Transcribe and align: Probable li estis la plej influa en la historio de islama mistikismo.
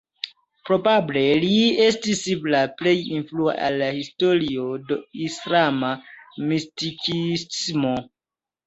Probable 0.69 1.21
li 1.43 1.51
estis 1.89 2.23
la 2.55 2.63
plej 2.81 2.95
influa 3.19 3.55
en 3.69 3.79
la 3.85 3.93
historio 3.99 4.67
de 4.89 5.01
islama 5.29 5.95
mistikismo. 6.51 7.99